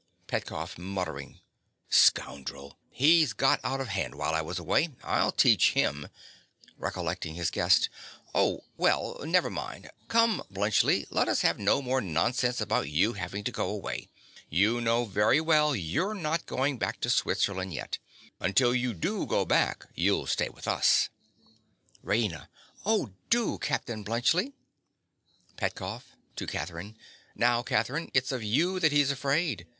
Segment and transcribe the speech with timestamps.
[0.25, 0.79] PETKOFF.
[0.79, 1.41] (muttering).
[1.87, 2.79] Scoundrel.
[2.89, 4.89] He's got out of hand while I was away.
[5.03, 6.07] I'll teach him.
[6.75, 7.87] (Recollecting his guest.)
[8.33, 9.91] Oh, well, never mind.
[10.07, 14.09] Come, Bluntschli, lets have no more nonsense about you having to go away.
[14.49, 17.99] You know very well you're not going back to Switzerland yet.
[18.39, 21.09] Until you do go back you'll stay with us.
[22.03, 22.47] RAINA.
[22.87, 24.53] Oh, do, Captain Bluntschli.
[25.57, 26.05] PETKOFF.
[26.37, 26.97] (to Catherine).
[27.35, 29.67] Now, Catherine, it's of you that he's afraid.